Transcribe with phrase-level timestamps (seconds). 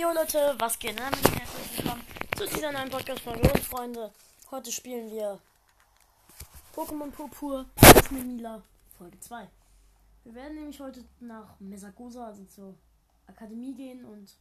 [0.00, 0.98] Jo Leute, was geht?
[0.98, 2.02] Dann herzlich willkommen
[2.34, 3.52] zu dieser neuen Podcast-Folge.
[3.52, 4.10] Und Freunde,
[4.50, 5.38] heute spielen wir
[6.74, 7.66] Pokémon Purpur
[8.08, 8.62] Mila
[8.96, 9.46] Folge 2.
[10.24, 12.74] Wir werden nämlich heute nach Mesagosa, also zur
[13.26, 14.38] Akademie gehen und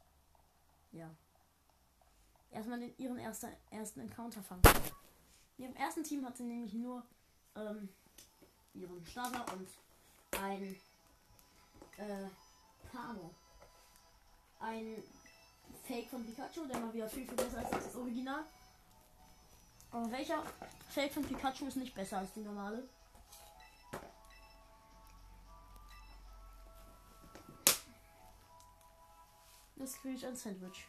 [0.93, 1.13] ja,
[2.51, 4.61] erstmal den, ihren erster, ersten Encounter fangen.
[5.57, 7.03] In ihrem ersten Team hat sie nämlich nur
[7.57, 7.89] ähm,
[8.73, 9.67] ihren Starter und
[10.41, 10.77] ein
[11.97, 12.29] äh,
[12.93, 13.35] Pano.
[14.61, 15.03] Ein
[15.87, 18.43] Fake von Pikachu, der mal wieder viel, viel besser ist als das Original.
[19.91, 20.43] Aber welcher
[20.89, 22.87] Fake von Pikachu ist nicht besser als die normale?
[29.75, 30.87] Das kriege ich ein Sandwich.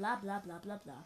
[0.00, 1.04] Bla bla bla bla bla.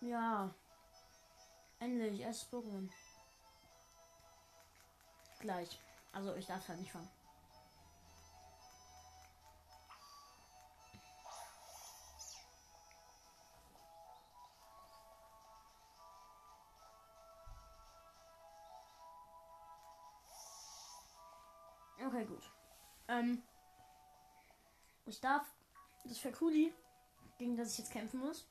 [0.00, 0.54] Ja.
[1.80, 2.88] Endlich, erstes Pokémon.
[5.40, 5.78] Gleich.
[6.12, 7.17] Also ich darf halt nicht fangen.
[23.18, 23.42] Ähm,
[25.06, 25.46] ich darf
[26.04, 26.72] das für Kuli,
[27.38, 28.46] gegen das ich jetzt kämpfen muss,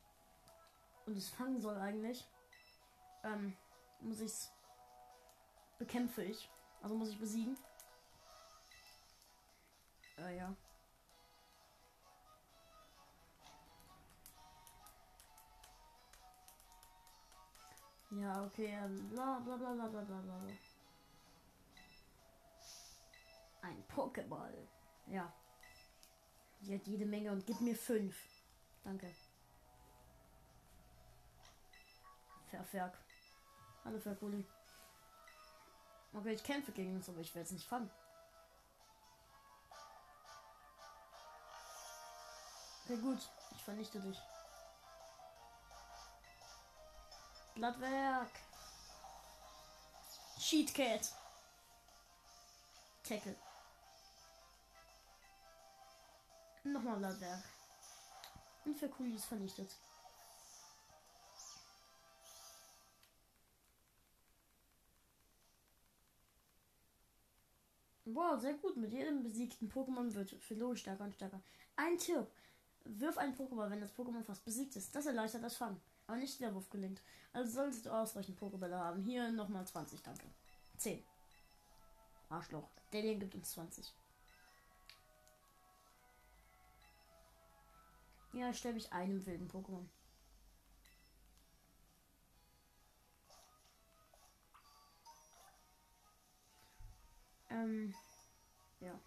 [1.05, 2.27] und es fangen soll eigentlich,
[3.23, 3.55] ähm,
[4.01, 4.51] muss ich's
[5.77, 6.49] bekämpfe ich.
[6.81, 7.57] Also muss ich besiegen.
[10.17, 10.55] Äh, ja.
[18.09, 20.66] Ja, okay, ähm, bla bla bla bla bla bla bla.
[23.61, 24.67] Ein Pokéball.
[25.07, 25.31] Ja.
[26.61, 28.15] Die hat jede Menge und gib mir fünf.
[28.83, 29.13] Danke.
[32.49, 32.97] Verferk.
[33.83, 34.45] Hallo Verkuli.
[36.13, 37.91] Okay, ich kämpfe gegen uns, aber ich werde es nicht fangen.
[42.85, 43.19] Okay, gut.
[43.55, 44.17] Ich vernichte dich.
[47.55, 48.31] Blattwerk.
[50.39, 51.11] Cheatcat.
[53.03, 53.35] Tackle.
[56.73, 57.43] Nochmal Blattwerk.
[58.65, 59.69] Und für Kuli ist vernichtet.
[68.05, 68.77] Wow, sehr gut.
[68.77, 71.41] Mit jedem besiegten Pokémon wird Philo stärker und stärker.
[71.75, 72.27] Ein Tipp.
[72.85, 74.95] Wirf ein Pokémon, wenn das Pokémon fast besiegt ist.
[74.95, 75.81] Das erleichtert das Fangen.
[76.07, 77.01] Aber nicht der Wurf gelingt.
[77.33, 79.01] Also solltest du ausreichend Pokébälle haben.
[79.01, 80.25] Hier nochmal 20, danke.
[80.77, 81.03] 10.
[82.29, 82.69] Arschloch.
[82.93, 83.93] Der hier gibt uns 20.
[88.33, 89.87] Ja, stelle mich einem wilden Pokémon.
[97.49, 97.93] Ähm,
[98.79, 98.99] ja.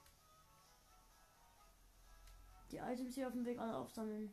[2.71, 4.33] Die Items hier auf dem Weg alle aufsammeln.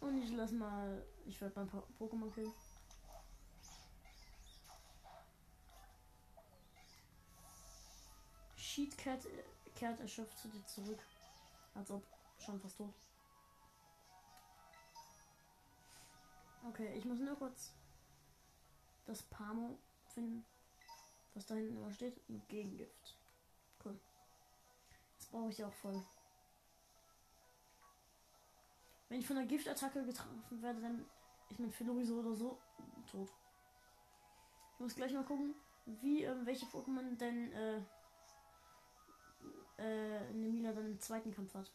[0.00, 1.06] Und ich lass mal.
[1.26, 2.52] Ich werde beim po Pokémon killen.
[8.56, 9.26] Sheetcat
[9.80, 10.98] kehrt erschöpft zu dir zurück.
[11.74, 12.04] Als ob
[12.38, 12.92] schon fast tot.
[16.68, 17.72] Okay, ich muss nur kurz
[19.06, 20.44] das Pamo finden,
[21.32, 22.20] was da hinten immer steht.
[22.28, 23.16] Ein Gegengift.
[23.82, 23.98] Cool.
[25.16, 26.04] Das brauche ich auch voll.
[29.08, 31.06] Wenn ich von der Giftattacke getroffen werde, dann
[31.48, 32.58] ist mein Filori so oder so
[33.10, 33.30] tot.
[34.74, 35.54] Ich muss gleich mal gucken,
[35.86, 37.80] wie ähm, welche Pokémon denn äh,
[39.80, 41.70] äh, Nemila dann im zweiten Kampf hat.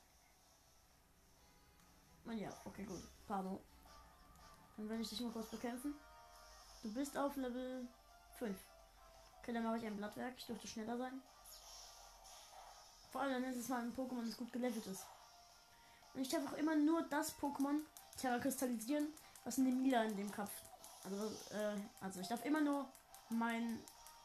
[2.25, 3.01] Und ja, okay, gut.
[3.27, 3.59] Pardon.
[4.77, 5.95] Dann werde ich dich mal kurz bekämpfen.
[6.83, 7.87] Du bist auf Level
[8.39, 8.57] 5.
[9.39, 10.33] Okay, dann mache ich ein Blattwerk.
[10.37, 11.21] Ich dürfte schneller sein.
[13.11, 15.05] Vor allem ist es mal ein Pokémon, das gut gelevelt ist.
[16.13, 17.79] Und ich darf auch immer nur das Pokémon
[18.17, 19.07] Terra kristallisieren,
[19.43, 20.51] was in dem Mila in dem Kampf.
[21.03, 22.87] Also, äh, also ich darf immer nur
[23.29, 23.79] mein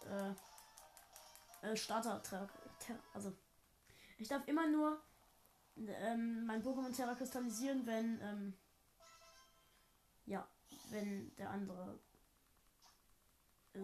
[0.08, 2.48] äh, äh, Starter Terra,
[2.78, 3.32] Terra, also
[4.20, 5.02] ich darf immer nur
[5.76, 8.54] ähm, mein Pokémon Terra kristallisieren, wenn ähm,
[10.26, 10.46] ja,
[10.90, 11.98] wenn der andere
[13.74, 13.80] äh,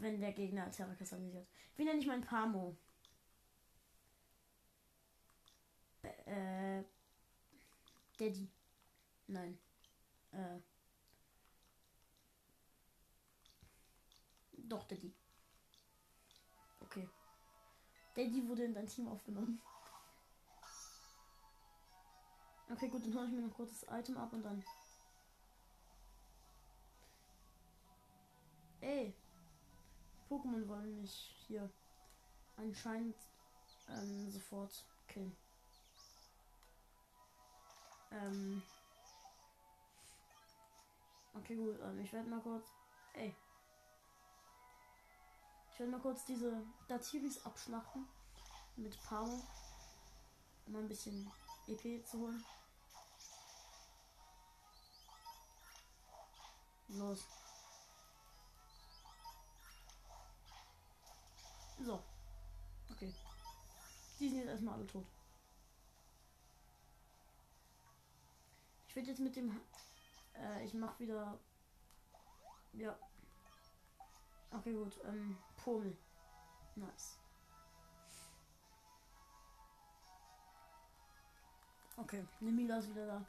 [0.00, 1.48] wenn der Gegner Terra kristallisiert.
[1.76, 2.76] Wie nenne ich mein Pamo?
[8.18, 8.48] Daddy.
[9.28, 9.58] Nein.
[10.32, 10.58] Äh.
[14.52, 15.14] Doch, Daddy.
[16.80, 17.08] Okay.
[18.14, 19.62] Daddy wurde in dein Team aufgenommen.
[22.70, 24.62] Okay, gut, dann hole ich mir noch kurz das Item ab und dann.
[28.80, 29.14] Ey.
[30.28, 31.68] Pokémon wollen mich hier
[32.56, 33.16] anscheinend
[33.88, 35.34] ähm, sofort killen.
[38.10, 38.62] Ähm.
[41.34, 41.78] Okay, gut.
[41.80, 42.66] Ähm, ich werde mal kurz.
[43.14, 43.34] Ey.
[45.72, 48.06] Ich werde mal kurz diese Datiris abschlachten.
[48.76, 49.40] Mit Power.
[50.66, 51.30] Um ein bisschen
[51.68, 52.44] EP zu holen.
[56.88, 57.26] Los.
[61.84, 62.02] So.
[62.90, 63.12] Okay.
[64.18, 65.06] Die sind jetzt erstmal alle tot.
[68.88, 69.60] Ich werde jetzt mit dem.
[70.34, 71.38] Äh, ich mach wieder.
[72.72, 72.98] Ja.
[74.50, 74.98] Okay, gut.
[75.04, 75.96] Ähm, Pummel.
[76.74, 77.18] Nice.
[82.00, 83.26] Okay, Nemila ist wieder da.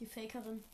[0.00, 0.64] Die Fakerin.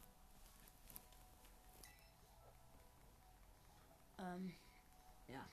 [4.18, 4.54] Ähm,
[5.28, 5.44] ja.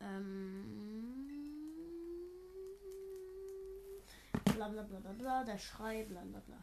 [0.00, 0.72] Ähm.
[4.54, 6.56] Bla bla bla bla bla, der Schrei, bla bla bla.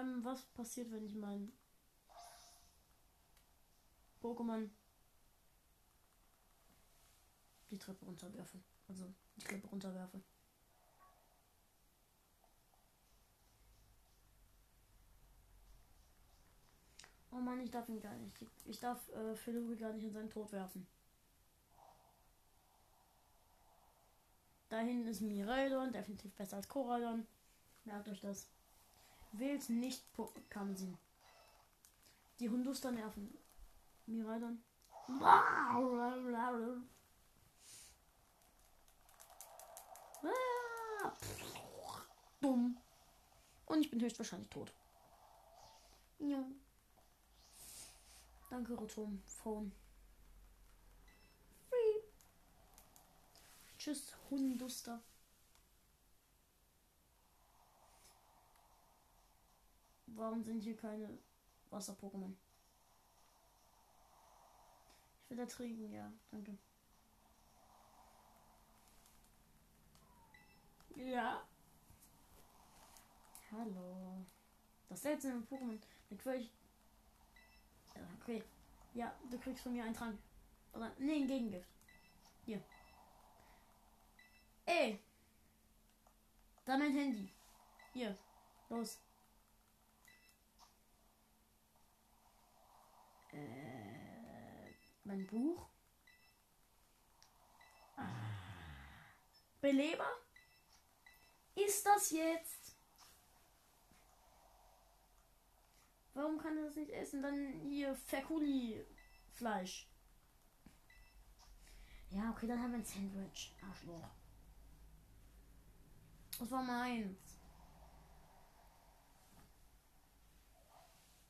[0.00, 1.52] Ähm, was passiert, wenn ich mein
[4.22, 4.68] Pokémon
[7.70, 8.58] die Treppe runterwerfe?
[8.88, 9.04] Also
[9.36, 10.20] die Treppe runterwerfe.
[17.32, 18.34] Oh Mann, ich darf ihn gar nicht.
[18.64, 20.86] Ich darf äh, Philuri gar nicht in seinen Tod werfen.
[24.68, 27.26] Da hinten ist Miraidon, definitiv besser als Koradon.
[27.84, 28.48] Merkt euch das.
[29.32, 30.04] Wählt nicht
[30.48, 30.98] Kamsin.
[32.40, 33.36] Die Hunduster nerven.
[34.06, 34.62] Miraidon.
[42.40, 42.76] Dumm.
[43.66, 44.72] Und ich bin höchstwahrscheinlich tot.
[46.18, 46.44] Ja.
[48.50, 49.22] Danke, Rotom.
[49.26, 49.72] Phone.
[51.68, 52.02] Free.
[53.78, 55.00] Tschüss, Hunduster.
[60.20, 61.18] Warum sind hier keine
[61.70, 62.36] Wasser-Pokémon?
[65.24, 66.58] Ich will ertrinken, ja, danke.
[70.94, 71.42] Ja.
[73.50, 74.26] Hallo.
[74.90, 75.80] Das seltsame Pokémon.
[76.10, 76.50] Mit welch.
[78.20, 78.44] Okay.
[78.92, 80.18] Ja, du kriegst von mir einen Trank.
[80.74, 80.92] Oder.
[80.98, 81.70] Nee, ein Gegengift.
[82.44, 82.62] Hier.
[84.66, 85.00] Ey.
[86.66, 87.32] Da mein Handy.
[87.94, 88.14] Hier.
[88.68, 89.00] Los.
[93.32, 94.74] Äh,
[95.04, 95.68] mein Buch.
[99.60, 100.06] Beleber?
[101.54, 102.76] Ist das jetzt?
[106.14, 107.22] Warum kann er das nicht essen?
[107.22, 109.88] Dann hier Ferkuli-Fleisch.
[112.10, 113.54] Ja, okay, dann haben wir ein Sandwich.
[113.62, 114.10] Arschloch.
[116.38, 117.38] Das war meins.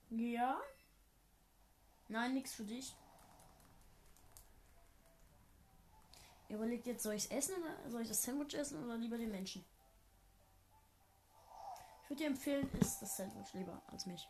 [0.08, 0.60] Ja?
[2.10, 2.96] Nein, nichts für dich.
[6.48, 9.16] Ihr überlegt jetzt, soll ich es essen oder soll ich das Sandwich essen oder lieber
[9.16, 9.64] den Menschen?
[12.02, 14.28] Ich würde dir empfehlen, ist das Sandwich lieber als mich.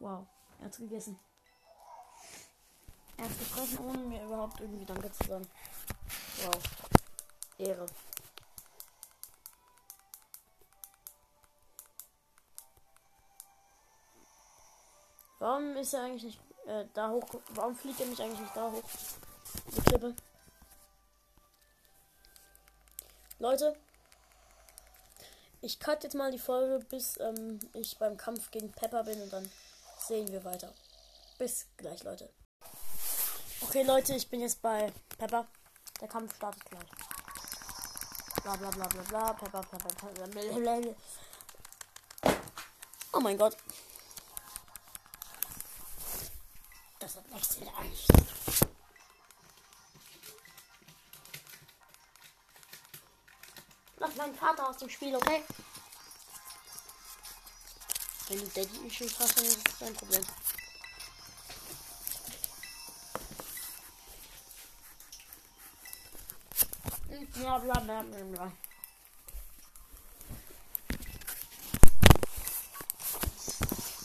[0.00, 0.26] Wow,
[0.58, 1.16] er hat gegessen.
[3.16, 5.48] Er hat gefressen, ohne mir überhaupt irgendwie Danke zu sagen.
[6.42, 6.58] Wow.
[7.58, 7.86] Ehre.
[15.44, 17.22] Warum ist er eigentlich nicht äh, da hoch?
[17.50, 18.82] Warum fliegt er mich eigentlich nicht da hoch?
[19.76, 20.14] Die Klippe.
[23.38, 23.76] Leute,
[25.60, 29.30] ich cut jetzt mal die Folge, bis ähm, ich beim Kampf gegen Pepper bin und
[29.34, 29.52] dann
[29.98, 30.72] sehen wir weiter.
[31.36, 32.30] Bis gleich, Leute.
[33.60, 35.46] Okay, Leute, ich bin jetzt bei Pepper.
[36.00, 36.88] Der Kampf startet gleich.
[38.42, 39.32] Bla bla bla bla bla.
[39.34, 40.26] Pepper, Pepper, Pepper.
[40.26, 40.94] Blablabla.
[43.12, 43.58] Oh mein Gott.
[47.14, 48.08] Das wird nicht sehr leicht.
[53.98, 55.44] Lass meinen Vater aus dem Spiel, okay?
[58.28, 60.24] Wenn du Daddy-Issues hast, dann ist das dein Problem.
[67.34, 68.52] Bla bla bla bla bla.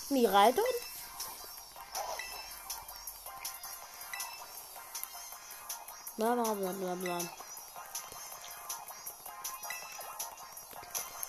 [0.09, 0.88] Miraidon?
[6.19, 7.17] Bla bla bla bla bla.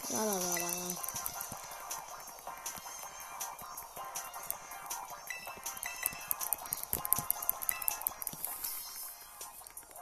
[0.09, 0.97] Bla bla bla bla.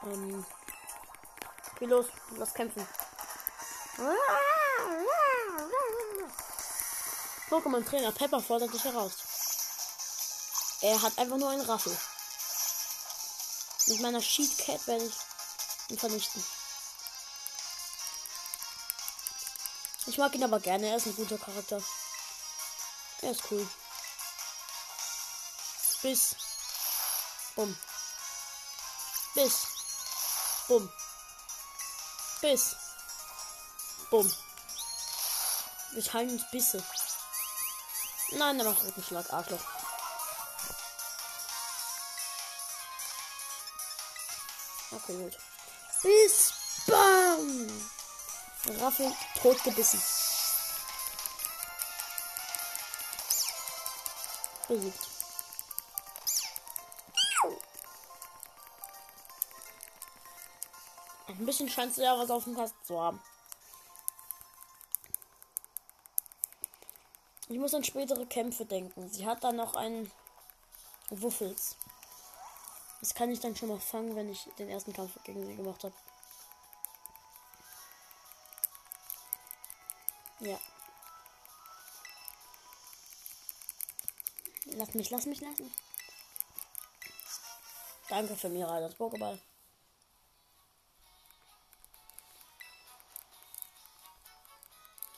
[0.06, 0.46] Ähm.
[1.78, 2.06] Geh los,
[2.38, 2.88] lass kämpfen.
[7.50, 9.12] Pokémon Trainer Pepper fordert dich heraus.
[10.80, 11.94] Er hat einfach nur einen Raffel.
[13.88, 15.14] Mit meiner Sheet Cat werde ich
[15.90, 16.44] ihn vernichten.
[20.06, 21.82] Ich mag ihn aber gerne, er ist ein guter Charakter.
[23.22, 23.66] Er ist cool.
[26.02, 26.36] Bis.
[27.56, 27.76] Bumm.
[29.34, 29.66] Bis.
[30.68, 30.92] Bumm.
[32.40, 32.76] Biss.
[34.10, 34.32] Bumm.
[35.92, 36.84] Wir teilen uns Bisse.
[38.32, 39.77] Nein, der macht Rückenschlag, Arschloch.
[45.06, 45.38] Gut.
[46.02, 46.52] Bis
[46.86, 47.68] Bam!
[48.80, 50.02] Raffel totgebissen.
[54.68, 55.08] Besiegt.
[61.28, 63.20] Ein bisschen scheinst du ja was auf dem Kasten zu haben.
[67.48, 69.08] Ich muss an spätere Kämpfe denken.
[69.08, 70.10] Sie hat dann noch einen
[71.10, 71.76] Wuffels.
[73.00, 75.84] Das kann ich dann schon mal fangen, wenn ich den ersten Kampf gegen sie gemacht
[75.84, 75.94] habe.
[80.40, 80.58] Ja.
[84.66, 85.72] Lass mich, lass mich, lass mich.
[88.08, 89.38] Danke für Mira, das Pokéball.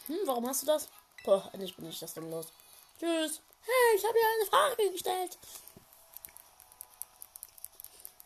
[0.07, 0.89] Hm, warum hast du das?
[1.25, 2.47] Boah, endlich bin ich das Ding los.
[2.99, 3.41] Tschüss.
[3.63, 5.39] Hey, ich habe dir eine Frage gestellt.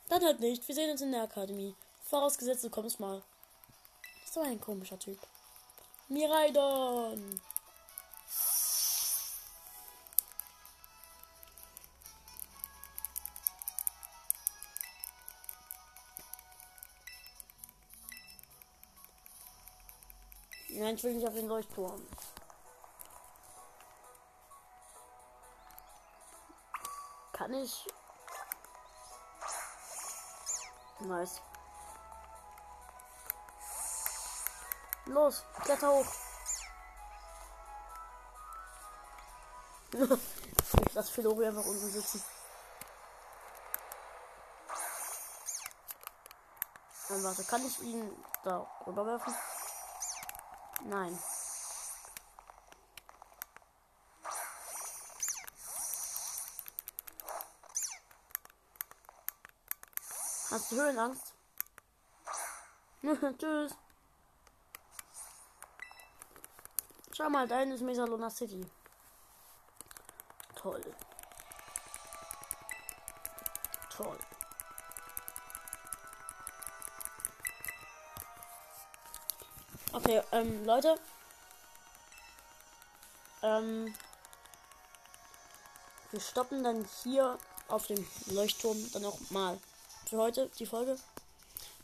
[0.08, 0.66] Dann halt nicht.
[0.68, 1.74] Wir sehen uns in der Akademie.
[2.04, 3.22] Vorausgesetzt, du kommst mal.
[4.30, 5.18] So ein komischer Typ.
[6.08, 7.40] Miraidon.
[20.76, 22.02] Nein, ich will nicht auf den Leuchtturm.
[27.32, 27.86] Kann ich.
[31.04, 31.42] Nice.
[35.06, 36.06] Los, kletter hoch.
[40.86, 42.24] ich lasse Filori einfach unten sitzen.
[47.08, 49.34] Dann warte, kann ich ihn da rüberwerfen?
[50.84, 51.18] Nein.
[60.54, 61.34] Hast du Höhenangst?
[63.38, 63.74] Tschüss.
[67.12, 68.64] Schau mal, da ist Mesalona City.
[70.54, 70.80] Toll.
[73.96, 74.18] Toll.
[79.92, 81.00] Okay, ähm, Leute.
[83.42, 83.92] Ähm,
[86.12, 89.58] wir stoppen dann hier auf dem Leuchtturm dann auch mal
[90.08, 90.96] für heute die Folge.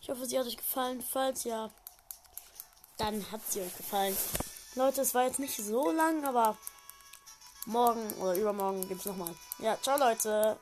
[0.01, 1.03] Ich hoffe, sie hat euch gefallen.
[1.03, 1.71] Falls ja,
[2.97, 4.17] dann hat sie euch gefallen.
[4.77, 6.57] Leute, es war jetzt nicht so lang, aber
[7.67, 9.35] morgen oder übermorgen gibt es nochmal.
[9.59, 10.59] Ja, ciao Leute.